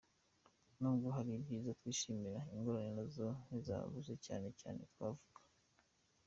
N’ubwo 0.79 1.07
hari 1.15 1.29
ibyiza 1.37 1.77
twishimira, 1.79 2.39
ingorane 2.55 2.91
nazo 2.97 3.27
ntizabuze, 3.45 4.13
cyane 4.25 4.47
cyane 4.59 4.79
twavuga: 4.91 5.37